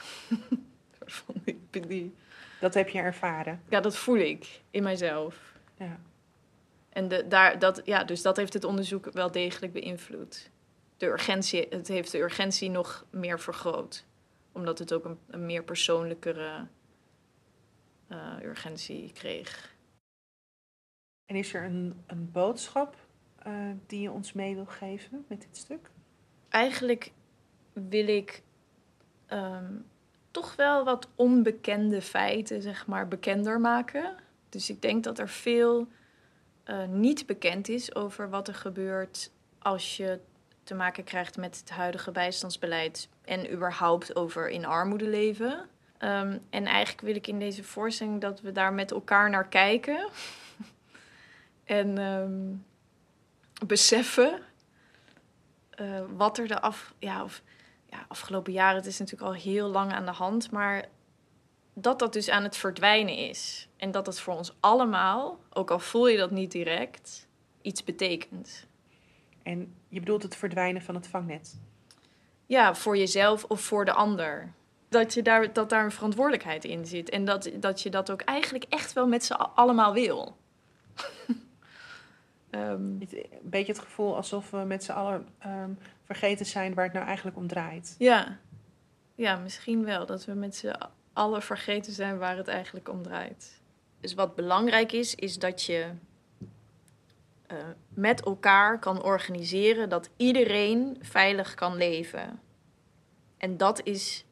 Dat 2.61 2.75
heb 2.75 2.89
je 2.89 2.99
ervaren? 2.99 3.63
Ja, 3.69 3.81
dat 3.81 3.97
voel 3.97 4.17
ik 4.17 4.61
in 4.71 4.83
mijzelf. 4.83 5.55
Ja. 5.77 6.01
En 6.89 7.09
de, 7.09 7.29
daar, 7.29 7.59
dat, 7.59 7.81
ja, 7.85 8.05
dus 8.05 8.23
dat 8.23 8.37
heeft 8.37 8.53
het 8.53 8.65
onderzoek 8.65 9.13
wel 9.13 9.31
degelijk 9.31 9.73
beïnvloed. 9.73 10.51
De 10.97 11.07
urgentie, 11.07 11.67
het 11.71 11.89
heeft 11.89 12.13
de 12.13 12.19
urgentie 12.19 12.71
nog 12.71 13.07
meer 13.11 13.41
vergroot. 13.41 14.05
Omdat 14.53 14.79
het 14.79 14.93
ook 14.93 15.05
een, 15.05 15.19
een 15.27 15.47
meer 15.47 15.63
persoonlijkere 15.63 16.67
eh, 18.09 18.37
urgentie 18.43 19.13
kreeg. 19.13 19.75
En 21.27 21.37
is 21.37 21.55
er 21.55 21.65
een, 21.65 22.03
een 22.07 22.31
boodschap 22.31 22.97
eh, 23.39 23.53
die 23.87 24.01
je 24.01 24.11
ons 24.11 24.33
mee 24.33 24.55
wil 24.55 24.67
geven 24.67 25.25
met 25.29 25.41
dit 25.41 25.57
stuk? 25.57 25.91
Eigenlijk 26.51 27.13
wil 27.73 28.09
ik 28.09 28.43
ehm, 29.27 29.73
toch 30.31 30.57
wel 30.57 30.85
wat 30.85 31.09
onbekende 31.15 32.03
feiten, 32.03 32.63
zeg 32.63 32.87
maar, 32.87 33.09
bekender 33.09 33.61
maken. 33.61 34.15
Dus 34.49 34.71
ik 34.71 34.83
denk 34.83 35.05
dat 35.05 35.19
er 35.19 35.29
veel 35.29 35.89
eh, 36.65 36.85
niet 36.87 37.27
bekend 37.27 37.69
is 37.69 37.95
over 37.95 38.31
wat 38.31 38.49
er 38.49 38.55
gebeurt 38.55 39.33
als 39.59 39.97
je 39.97 40.21
te 40.63 40.75
maken 40.75 41.05
krijgt 41.05 41.37
met 41.37 41.57
het 41.57 41.71
huidige 41.71 42.11
bijstandsbeleid 42.11 43.09
en 43.25 43.53
überhaupt 43.53 44.17
over 44.17 44.49
in 44.49 44.65
armoede 44.65 45.09
leven. 45.09 45.69
Ehm, 45.99 46.39
en 46.51 46.67
eigenlijk 46.67 47.01
wil 47.01 47.15
ik 47.15 47.27
in 47.27 47.39
deze 47.39 47.65
voorstelling 47.65 48.21
dat 48.21 48.41
we 48.41 48.53
daar 48.53 48.73
met 48.73 48.91
elkaar 48.91 49.31
naar 49.31 49.49
kijken 49.49 50.09
en 51.65 51.99
ehm, 51.99 52.55
beseffen 53.67 54.43
eh, 55.81 56.01
wat 56.17 56.39
er 56.39 56.49
de 56.49 56.61
af, 56.61 56.95
ja, 56.99 57.23
of, 57.23 57.43
ja, 57.87 58.05
afgelopen 58.09 58.53
jaren, 58.53 58.77
het 58.77 58.87
is 58.87 58.99
natuurlijk 58.99 59.31
al 59.31 59.37
heel 59.37 59.69
lang 59.69 59.93
aan 59.93 60.05
de 60.05 60.13
hand, 60.13 60.51
maar 60.51 60.85
dat 61.75 61.99
dat 61.99 62.13
dus 62.13 62.31
aan 62.31 62.43
het 62.43 62.57
verdwijnen 62.57 63.17
is. 63.17 63.69
En 63.77 63.91
dat 63.91 64.07
het 64.07 64.21
voor 64.21 64.35
ons 64.35 64.55
allemaal, 64.61 65.39
ook 65.53 65.71
al 65.71 65.79
voel 65.79 66.09
je 66.09 66.17
dat 66.17 66.31
niet 66.31 66.53
direct, 66.53 67.29
iets 67.63 67.85
betekent. 67.85 68.67
En 69.43 69.75
je 69.89 70.01
bedoelt 70.01 70.23
het 70.23 70.37
verdwijnen 70.37 70.83
van 70.83 70.95
het 70.95 71.07
vangnet. 71.07 71.61
Ja, 72.47 72.75
voor 72.75 72.97
jezelf 72.97 73.45
of 73.45 73.61
voor 73.61 73.85
de 73.85 73.93
ander. 73.93 74.53
Dat, 74.89 75.15
je 75.15 75.23
daar, 75.23 75.53
dat 75.53 75.69
daar 75.69 75.85
een 75.85 75.91
verantwoordelijkheid 75.91 76.65
in 76.65 76.87
zit. 76.87 77.11
En 77.11 77.25
dat, 77.25 77.51
dat 77.55 77.83
je 77.83 77.91
dat 77.91 78.11
ook 78.11 78.21
eigenlijk 78.21 78.65
echt 78.69 78.93
wel 78.93 79.07
met 79.07 79.25
z'n 79.25 79.33
allemaal 79.33 79.93
wil. 79.93 80.37
Ehm, 82.51 82.99
Het- 83.01 83.13
Een 83.15 83.29
beetje 83.43 83.73
het 83.73 83.83
gevoel 83.83 84.17
alsof 84.17 84.51
we 84.51 84.57
met 84.57 84.85
z'n 84.85 84.93
allen 84.93 85.29
ehm, 85.39 85.71
vergeten 86.05 86.47
zijn 86.47 86.75
waar 86.75 86.85
het 86.85 86.93
nou 86.95 87.07
eigenlijk 87.07 87.37
om 87.37 87.47
draait. 87.47 87.95
ja. 87.99 88.39
ja, 89.15 89.37
misschien 89.37 89.85
wel. 89.85 90.07
Dat 90.07 90.25
we 90.25 90.33
met 90.33 90.57
z'n 90.57 90.75
allen 91.13 91.43
vergeten 91.43 91.93
zijn 91.93 92.19
waar 92.19 92.37
het 92.37 92.49
eigenlijk 92.49 92.89
om 92.89 93.03
draait. 93.03 93.61
Dus 94.01 94.15
wat 94.15 94.35
belangrijk 94.35 94.93
is, 94.93 95.15
is 95.15 95.39
dat 95.39 95.63
je 95.63 95.91
eh, 97.47 97.57
met 97.89 98.25
elkaar 98.25 98.79
kan 98.79 99.03
organiseren 99.03 99.89
dat 99.89 100.11
iedereen 100.17 100.97
veilig 101.01 101.55
kan 101.55 101.77
leven. 101.77 102.41
En 103.37 103.57
dat 103.57 103.83
is, 103.85 104.25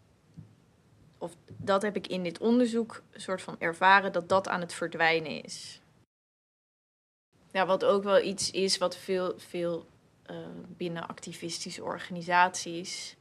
of 1.19 1.37
dat 1.47 1.83
heb 1.83 1.97
ik 1.97 2.07
in 2.07 2.23
dit 2.23 2.39
onderzoek 2.39 3.03
een 3.11 3.21
soort 3.21 3.43
van 3.43 3.57
ervaren, 3.59 4.13
dat 4.13 4.29
dat 4.29 4.49
aan 4.49 4.61
het 4.61 4.75
verdwijnen 4.75 5.43
is. 5.45 5.81
Ja, 7.59 7.67
wat 7.67 7.85
ook 7.85 8.03
wel 8.03 8.23
iets 8.23 8.51
is 8.51 8.79
wat 8.79 8.97
veel, 8.97 9.35
veel 9.37 9.87
eh, 10.23 10.37
binnen 10.77 11.09
activistische 11.09 11.83
organisaties 11.83 13.17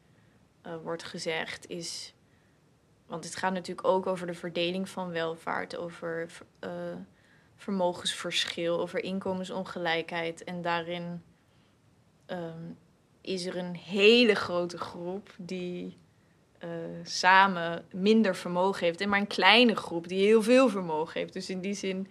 eh, 0.61 0.75
wordt 0.83 1.03
gezegd, 1.03 1.69
is. 1.69 2.13
Want 3.05 3.23
het 3.23 3.35
gaat 3.35 3.53
natuurlijk 3.53 3.87
ook 3.87 4.07
over 4.07 4.27
de 4.27 4.33
verdeling 4.33 4.89
van 4.89 5.09
welvaart, 5.09 5.77
over 5.77 6.27
eh, 6.59 6.71
vermogensverschil, 7.55 8.79
over 8.79 9.03
inkomensongelijkheid. 9.03 10.43
En 10.43 10.61
daarin 10.61 11.23
ehm, 12.25 12.71
is 13.21 13.45
er 13.45 13.57
een 13.57 13.75
hele 13.75 14.35
grote 14.35 14.77
groep 14.77 15.33
die 15.37 15.97
samen 17.03 17.85
minder 17.91 18.35
vermogen 18.35 18.85
heeft. 18.85 19.01
En 19.01 19.09
maar 19.09 19.19
een 19.19 19.27
kleine 19.27 19.75
groep 19.75 20.07
die 20.07 20.25
heel 20.25 20.41
veel 20.43 20.69
vermogen 20.69 21.19
heeft. 21.19 21.33
Dus 21.33 21.49
in 21.49 21.61
die 21.61 21.73
zin 21.73 22.07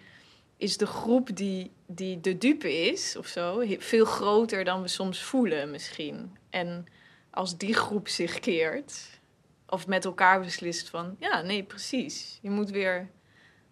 is 0.56 0.76
de 0.76 0.86
groep 0.86 1.36
die, 1.36 1.70
die 1.86 2.20
de 2.20 2.38
dupe 2.38 2.88
is 2.88 3.16
of 3.16 3.26
zo 3.26 3.62
veel 3.78 4.04
groter 4.04 4.64
dan 4.64 4.82
we 4.82 4.88
soms 4.88 5.22
voelen 5.22 5.70
misschien. 5.70 6.36
En 6.50 6.86
als 7.30 7.56
die 7.56 7.74
groep 7.74 8.08
zich 8.08 8.38
keert, 8.38 9.20
of 9.68 9.86
met 9.86 10.04
elkaar 10.04 10.40
beslist 10.40 10.90
van, 10.90 11.16
ja, 11.18 11.40
nee, 11.42 11.62
precies. 11.62 12.38
Je 12.42 12.50
moet 12.50 12.70
weer, 12.70 13.10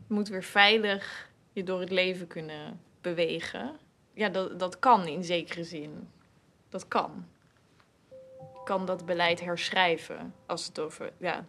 moet 0.07 0.29
weer 0.29 0.45
veilig 0.45 1.31
je 1.53 1.63
door 1.63 1.81
het 1.81 1.91
leven 1.91 2.27
kunnen 2.27 2.81
bewegen. 3.01 3.77
Ja, 4.13 4.29
dat, 4.29 4.59
dat 4.59 4.79
kan 4.79 5.07
in 5.07 5.25
zekere 5.25 5.65
zin. 5.65 6.09
Dat 6.69 6.89
kan. 6.89 7.27
Je 8.39 8.61
kan 8.65 8.87
dat 8.87 9.07
beleid 9.07 9.41
herschrijven 9.41 10.35
als 10.47 10.67
het 10.67 10.81
over, 10.81 11.13
ja. 11.19 11.47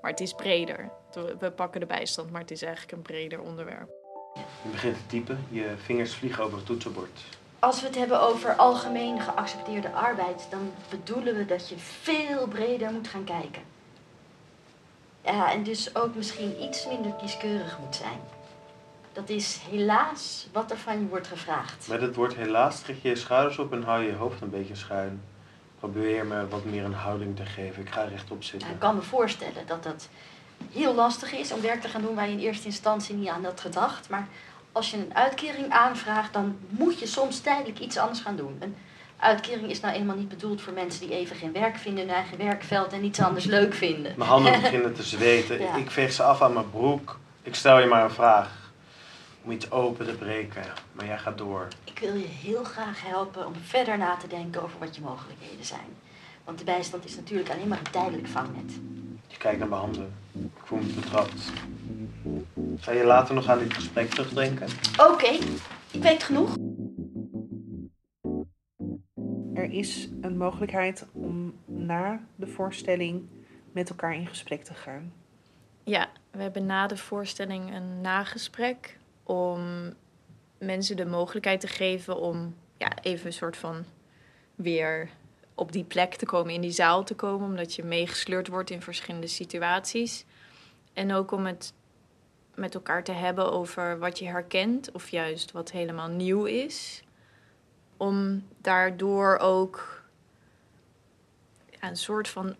Maar 0.00 0.10
het 0.10 0.20
is 0.20 0.34
breder. 0.34 0.90
We 1.38 1.50
pakken 1.50 1.80
de 1.80 1.86
bijstand, 1.86 2.30
maar 2.30 2.40
het 2.40 2.50
is 2.50 2.62
eigenlijk 2.62 2.92
een 2.92 3.02
breder 3.02 3.40
onderwerp. 3.40 4.01
Je 4.34 4.68
begint 4.70 4.96
te 4.96 5.06
typen, 5.06 5.46
je 5.48 5.74
vingers 5.84 6.14
vliegen 6.14 6.44
over 6.44 6.56
het 6.56 6.66
toetsenbord. 6.66 7.20
Als 7.58 7.80
we 7.80 7.86
het 7.86 7.96
hebben 7.96 8.20
over 8.20 8.54
algemeen 8.54 9.20
geaccepteerde 9.20 9.92
arbeid, 9.92 10.46
dan 10.50 10.72
bedoelen 10.90 11.36
we 11.36 11.44
dat 11.44 11.68
je 11.68 11.78
veel 11.78 12.46
breder 12.46 12.92
moet 12.92 13.08
gaan 13.08 13.24
kijken. 13.24 13.62
Ja, 15.24 15.52
en 15.52 15.62
dus 15.62 15.94
ook 15.94 16.14
misschien 16.14 16.62
iets 16.62 16.86
minder 16.86 17.12
kieskeurig 17.12 17.78
moet 17.78 17.96
zijn. 17.96 18.20
Dat 19.12 19.28
is 19.28 19.60
helaas 19.70 20.48
wat 20.52 20.70
er 20.70 20.78
van 20.78 20.98
je 20.98 21.06
wordt 21.06 21.26
gevraagd. 21.26 21.88
Met 21.88 22.00
het 22.00 22.14
woord 22.14 22.34
helaas 22.34 22.80
trek 22.80 22.96
je 23.02 23.08
je 23.08 23.16
schouders 23.16 23.58
op 23.58 23.72
en 23.72 23.82
hou 23.82 24.02
je 24.02 24.10
je 24.10 24.16
hoofd 24.16 24.40
een 24.40 24.50
beetje 24.50 24.74
schuin. 24.74 25.22
Probeer 25.78 26.26
me 26.26 26.48
wat 26.48 26.64
meer 26.64 26.84
een 26.84 26.92
houding 26.92 27.36
te 27.36 27.46
geven. 27.46 27.82
Ik 27.82 27.90
ga 27.90 28.02
rechtop 28.02 28.42
zitten. 28.42 28.70
ik 28.70 28.78
kan 28.78 28.94
me 28.94 29.02
voorstellen 29.02 29.66
dat 29.66 29.82
dat 29.82 30.08
heel 30.72 30.94
lastig 30.94 31.32
is 31.32 31.52
om 31.52 31.60
werk 31.60 31.80
te 31.80 31.88
gaan 31.88 32.02
doen 32.02 32.14
waar 32.14 32.26
je 32.26 32.32
in 32.32 32.38
eerste 32.38 32.66
instantie 32.66 33.14
niet 33.14 33.28
aan 33.28 33.44
had 33.44 33.60
gedacht. 33.60 34.08
Maar 34.08 34.28
als 34.72 34.90
je 34.90 34.96
een 34.96 35.14
uitkering 35.14 35.70
aanvraagt, 35.70 36.32
dan 36.32 36.56
moet 36.68 36.98
je 36.98 37.06
soms 37.06 37.40
tijdelijk 37.40 37.78
iets 37.78 37.96
anders 37.96 38.20
gaan 38.20 38.36
doen. 38.36 38.56
Een 38.60 38.76
uitkering 39.16 39.70
is 39.70 39.80
nou 39.80 39.94
eenmaal 39.94 40.16
niet 40.16 40.28
bedoeld 40.28 40.60
voor 40.62 40.72
mensen 40.72 41.00
die 41.00 41.16
even 41.16 41.36
geen 41.36 41.52
werk 41.52 41.76
vinden 41.76 42.02
in 42.02 42.08
hun 42.08 42.18
eigen 42.18 42.38
werkveld 42.38 42.92
en 42.92 43.04
iets 43.04 43.20
anders 43.20 43.44
leuk 43.44 43.74
vinden. 43.74 44.14
Mijn 44.16 44.30
handen 44.30 44.52
beginnen 44.60 44.94
te 44.94 45.02
zweten. 45.02 45.60
Ja. 45.60 45.76
Ik 45.76 45.90
veeg 45.90 46.12
ze 46.12 46.22
af 46.22 46.42
aan 46.42 46.52
mijn 46.52 46.70
broek. 46.70 47.18
Ik 47.42 47.54
stel 47.54 47.80
je 47.80 47.86
maar 47.86 48.04
een 48.04 48.10
vraag. 48.10 48.60
Om 49.44 49.50
iets 49.50 49.70
open 49.70 50.06
te 50.06 50.12
breken. 50.12 50.62
Maar 50.92 51.06
jij 51.06 51.18
gaat 51.18 51.38
door. 51.38 51.68
Ik 51.84 51.98
wil 51.98 52.14
je 52.14 52.26
heel 52.26 52.64
graag 52.64 53.02
helpen 53.04 53.46
om 53.46 53.54
verder 53.66 53.98
na 53.98 54.16
te 54.16 54.26
denken 54.26 54.62
over 54.62 54.78
wat 54.78 54.96
je 54.96 55.02
mogelijkheden 55.02 55.64
zijn. 55.64 55.96
Want 56.44 56.58
de 56.58 56.64
bijstand 56.64 57.04
is 57.04 57.16
natuurlijk 57.16 57.50
alleen 57.50 57.68
maar 57.68 57.78
een 57.78 57.90
tijdelijk 57.90 58.28
vangnet. 58.28 58.72
Je 59.32 59.38
kijkt 59.38 59.58
naar 59.58 59.68
mijn 59.68 59.80
handen. 59.80 60.12
Ik 60.32 60.64
voel 60.64 60.78
me 60.78 60.92
betrapt. 60.92 61.52
Zou 62.80 62.96
je 62.96 63.04
later 63.04 63.34
nog 63.34 63.48
aan 63.48 63.58
dit 63.58 63.74
gesprek 63.74 64.10
terugdenken? 64.10 64.68
Oké, 65.10 65.30
ik 65.90 66.02
weet 66.02 66.22
genoeg. 66.22 66.56
Er 69.54 69.72
is 69.72 70.08
een 70.20 70.36
mogelijkheid 70.36 71.06
om 71.12 71.54
na 71.64 72.20
de 72.36 72.46
voorstelling 72.46 73.28
met 73.72 73.90
elkaar 73.90 74.14
in 74.14 74.26
gesprek 74.26 74.64
te 74.64 74.74
gaan. 74.74 75.12
Ja, 75.84 76.08
we 76.30 76.42
hebben 76.42 76.66
na 76.66 76.86
de 76.86 76.96
voorstelling 76.96 77.74
een 77.74 78.00
nagesprek 78.00 78.98
om 79.22 79.92
mensen 80.58 80.96
de 80.96 81.06
mogelijkheid 81.06 81.60
te 81.60 81.68
geven 81.68 82.16
om 82.20 82.54
ja, 82.76 82.92
even 83.02 83.26
een 83.26 83.32
soort 83.32 83.56
van 83.56 83.84
weer 84.54 85.08
op 85.62 85.72
die 85.72 85.84
plek 85.84 86.14
te 86.14 86.26
komen, 86.26 86.54
in 86.54 86.60
die 86.60 86.70
zaal 86.70 87.04
te 87.04 87.14
komen, 87.14 87.46
omdat 87.46 87.74
je 87.74 87.82
meegesleurd 87.82 88.48
wordt 88.48 88.70
in 88.70 88.82
verschillende 88.82 89.26
situaties. 89.26 90.24
En 90.92 91.12
ook 91.12 91.30
om 91.30 91.46
het 91.46 91.72
met 92.54 92.74
elkaar 92.74 93.04
te 93.04 93.12
hebben 93.12 93.52
over 93.52 93.98
wat 93.98 94.18
je 94.18 94.24
herkent 94.24 94.92
of 94.92 95.08
juist 95.08 95.52
wat 95.52 95.70
helemaal 95.70 96.08
nieuw 96.08 96.44
is. 96.44 97.02
Om 97.96 98.46
daardoor 98.60 99.38
ook 99.38 100.02
een 101.80 101.96
soort 101.96 102.28
van 102.28 102.56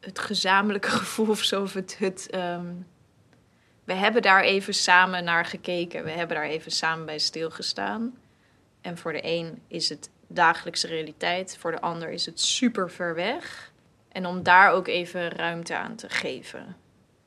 het 0.00 0.18
gezamenlijke 0.18 0.90
gevoel 1.00 1.28
of 1.28 1.42
zo. 1.42 1.62
Of 1.62 1.72
het, 1.72 1.98
het, 1.98 2.30
ehm, 2.30 2.72
we 3.84 3.94
hebben 3.94 4.22
daar 4.22 4.42
even 4.42 4.74
samen 4.74 5.24
naar 5.24 5.44
gekeken. 5.44 6.04
We 6.04 6.10
hebben 6.10 6.36
daar 6.36 6.46
even 6.46 6.72
samen 6.72 7.06
bij 7.06 7.18
stilgestaan. 7.18 8.18
En 8.80 8.98
voor 8.98 9.12
de 9.12 9.20
een 9.22 9.62
is 9.66 9.88
het 9.88 10.10
dagelijkse 10.32 10.86
realiteit. 10.86 11.56
Voor 11.56 11.70
de 11.70 11.80
ander 11.80 12.10
is 12.10 12.26
het 12.26 12.40
super 12.40 12.90
ver 12.90 13.14
weg. 13.14 13.72
En 14.08 14.26
om 14.26 14.42
daar 14.42 14.72
ook 14.72 14.86
even 14.86 15.28
ruimte 15.28 15.76
aan 15.76 15.94
te 15.94 16.08
geven. 16.08 16.76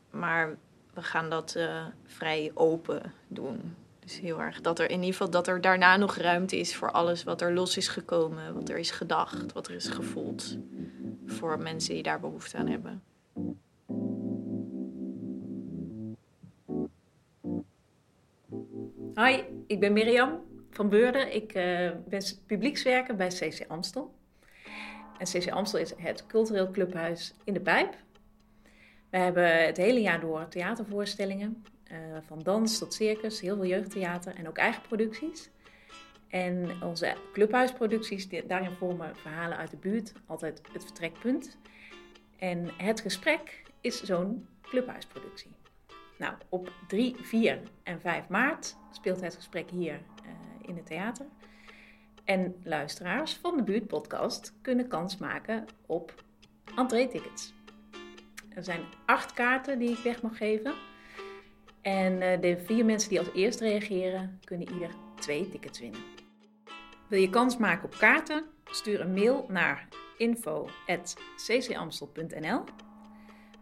Maar 0.10 0.56
we 0.94 1.02
gaan 1.02 1.30
dat 1.30 1.56
eh, 1.56 1.86
vrij 2.06 2.52
open 2.54 3.14
doen. 3.28 3.76
Dus 4.00 4.20
heel 4.20 4.42
erg 4.42 4.62
dat 4.62 4.80
er 4.80 4.90
in 4.90 5.00
ieder 5.00 5.12
geval 5.12 5.30
dat 5.30 5.48
er 5.48 5.62
daarna 5.62 5.98
nog 5.98 6.16
ruimte 6.16 6.60
is 6.60 6.76
voor 6.76 6.92
alles 6.92 7.24
wat 7.24 7.42
er 7.42 7.54
los 7.54 7.78
is 7.78 7.88
gekomen, 7.88 8.54
wat 8.54 8.70
er 8.70 8.78
is 8.78 8.92
gedacht, 8.92 9.54
wat 9.54 9.68
er 9.68 9.76
is 9.76 9.88
gevoeld. 9.88 10.58
Voor 11.26 11.60
mensen 11.60 11.94
die 11.94 12.04
daar 12.04 12.20
behoefte 12.20 12.58
aan 12.58 12.68
hebben. 12.68 13.04
Hi, 19.16 19.44
ik 19.68 19.80
ben 19.80 19.94
Mirjam. 19.94 20.53
Van 20.74 20.90
Beurden. 20.90 21.36
Ik 21.36 21.54
eh, 21.54 21.90
ben 22.06 22.22
publiekswerker 22.46 23.16
bij 23.16 23.28
CC 23.28 23.66
Amstel. 23.68 24.14
En 25.18 25.26
CC 25.26 25.52
Amstel 25.52 25.80
is 25.80 25.94
het 25.98 26.26
cultureel 26.26 26.72
clubhuis 26.72 27.34
in 27.44 27.54
de 27.54 27.60
Pijp. 27.60 27.96
We 29.10 29.18
hebben 29.18 29.66
het 29.66 29.78
hele 29.78 30.02
jaar 30.02 30.20
door 30.20 30.48
theatervoorstellingen. 30.48 31.64
eh, 31.84 31.98
van 32.22 32.40
dans 32.44 32.78
tot 32.78 32.94
circus, 32.94 33.42
heel 33.42 33.56
veel 33.56 33.66
jeugdtheater 33.66 34.36
en 34.36 34.48
ook 34.48 34.58
eigen 34.58 34.82
producties. 34.82 35.50
En 36.28 36.84
onze 36.84 37.16
clubhuisproducties, 37.34 38.28
daarin 38.48 38.72
vormen 38.72 39.16
verhalen 39.16 39.58
uit 39.58 39.72
de 39.72 39.78
buurt 39.78 40.14
altijd 40.26 40.62
het 40.72 40.84
vertrekpunt. 40.84 41.58
En 42.38 42.70
het 42.78 43.02
gesprek 43.02 43.64
is 43.82 44.04
zo'n 44.04 44.48
clubhuisproductie. 44.62 45.52
Nou, 46.18 46.34
op 46.50 46.72
3, 46.88 47.16
4 47.22 47.62
en 47.84 48.02
5 48.02 48.28
maart 48.28 48.76
speelt 48.92 49.22
het 49.22 49.36
gesprek 49.36 49.70
hier 49.70 49.94
eh, 49.94 50.00
in 50.62 50.76
het 50.76 50.86
theater. 50.86 51.26
En 52.24 52.56
luisteraars 52.64 53.34
van 53.34 53.58
de 53.58 53.64
buurtpodcast 53.64 54.54
kunnen 54.62 54.88
kans 54.88 55.18
maken 55.18 55.66
op 55.86 56.24
entree-tickets. 56.76 57.54
Er 58.50 58.64
zijn 58.64 58.82
acht 59.06 59.34
kaarten 59.34 59.80
die 59.80 59.90
ik 59.90 59.98
weg 59.98 60.22
mag 60.22 60.38
geven. 60.38 60.74
En 61.82 62.22
eh, 62.22 62.42
de 62.42 62.58
vier 62.58 62.86
mensen 62.86 63.10
die 63.10 63.20
als 63.20 63.34
eerst 63.34 63.60
reageren, 63.60 64.40
kunnen 64.44 64.74
ieder 64.74 64.90
twee 65.16 65.50
tickets 65.50 65.80
winnen. 65.80 66.02
Wil 67.08 67.20
je 67.20 67.30
kans 67.30 67.58
maken 67.58 67.86
op 67.86 67.98
kaarten? 67.98 68.46
Stuur 68.66 69.02
een 69.02 69.14
mail 69.14 69.46
naar 69.50 69.88
info.ccamstel.nl 70.18 72.64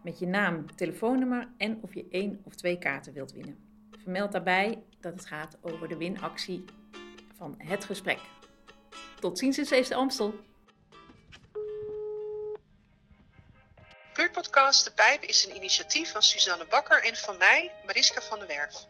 met 0.02 0.18
je 0.18 0.26
naam, 0.26 0.74
telefoonnummer 0.76 1.48
en 1.58 1.78
of 1.82 1.94
je 1.94 2.06
één 2.10 2.40
of 2.44 2.54
twee 2.54 2.78
kaarten 2.78 3.12
wilt 3.12 3.32
winnen. 3.32 3.58
Vermeld 4.02 4.32
daarbij 4.32 4.82
dat 5.00 5.12
het 5.12 5.26
gaat 5.26 5.56
over 5.60 5.88
de 5.88 5.96
winactie 5.96 6.64
van 7.36 7.54
het 7.58 7.84
gesprek. 7.84 8.18
Tot 9.20 9.38
ziens 9.38 9.58
in 9.58 9.66
Zeefde 9.66 9.94
Amstel. 9.94 10.34
Buurtpodcast 14.14 14.84
De 14.84 14.92
Pijp 14.92 15.22
is 15.22 15.46
een 15.46 15.56
initiatief 15.56 16.12
van 16.12 16.22
Suzanne 16.22 16.66
Bakker 16.66 17.02
en 17.02 17.16
van 17.16 17.36
mij, 17.36 17.72
Mariska 17.86 18.20
van 18.20 18.38
der 18.38 18.48
Werf. 18.48 18.86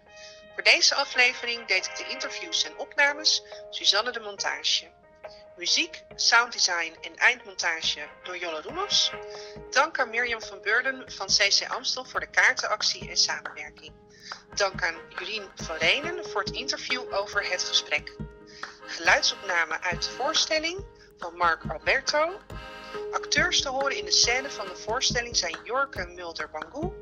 Voor 0.54 0.62
deze 0.62 0.94
aflevering 0.94 1.66
deed 1.66 1.86
ik 1.86 1.96
de 1.96 2.12
interviews 2.12 2.64
en 2.64 2.78
opnames, 2.78 3.42
Suzanne 3.70 4.12
de 4.12 4.20
montage. 4.20 4.90
Muziek, 5.56 6.04
sounddesign 6.14 6.96
en 7.00 7.16
eindmontage 7.16 8.08
door 8.22 8.36
Jolle 8.36 8.62
Roelofs. 8.62 9.12
Dank 9.70 10.00
aan 10.00 10.10
Mirjam 10.10 10.42
van 10.42 10.60
Beurden 10.62 11.12
van 11.12 11.26
CC 11.26 11.66
Amstel 11.68 12.04
voor 12.04 12.20
de 12.20 12.30
kaartenactie 12.30 13.08
en 13.08 13.16
samenwerking. 13.16 13.92
Dank 14.54 14.84
aan 14.84 14.94
Jurien 15.08 15.48
van 15.54 15.76
Renen 15.76 16.30
voor 16.30 16.42
het 16.42 16.54
interview 16.54 17.14
over 17.14 17.50
het 17.50 17.62
gesprek. 17.62 18.16
Geluidsopname 18.86 19.80
uit 19.80 20.02
de 20.02 20.10
voorstelling 20.10 20.84
van 21.18 21.36
Mark 21.36 21.62
Alberto. 21.68 22.40
Acteurs 23.12 23.62
te 23.62 23.68
horen 23.68 23.96
in 23.96 24.04
de 24.04 24.12
scène 24.12 24.50
van 24.50 24.66
de 24.66 24.76
voorstelling 24.76 25.36
zijn 25.36 25.56
Jorke 25.64 26.06
Mulder-Bangoe 26.06 26.92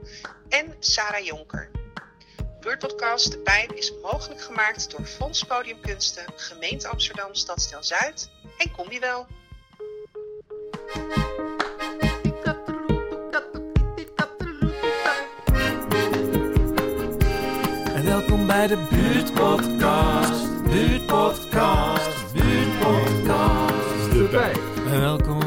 en 0.49 0.77
Sarah 0.79 1.25
Jonker. 1.25 1.80
Buurtpodcast 2.61 3.33
De 3.33 3.39
Pijp 3.39 3.73
is 3.73 3.93
mogelijk 4.03 4.41
gemaakt 4.41 4.91
door 4.91 5.07
Fonds 5.07 5.45
Podiumkunsten, 5.45 6.25
Gemeente 6.37 6.89
Amsterdam 6.89 7.35
Stadsdeel 7.35 7.83
Zuid 7.83 8.31
en 8.59 8.71
Combiwel. 8.71 9.27
En 17.95 18.05
welkom 18.05 18.47
bij 18.47 18.67
de 18.67 18.87
buurtpodcast. 18.91 20.63
Buurtpodcast. 20.63 22.33
Buurtpodcast. 22.33 24.13
De 24.13 24.29
Pijp. 24.31 24.61
En 24.87 25.01
welkom 25.01 25.40